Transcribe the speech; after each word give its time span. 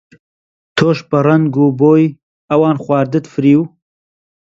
تۆش 0.77 0.97
بە 1.09 1.19
ڕەنگ 1.27 1.53
و 1.63 1.67
بۆی 1.79 2.05
ئەوان 2.49 2.77
خواردت 2.83 3.25
فریو؟ 3.33 3.61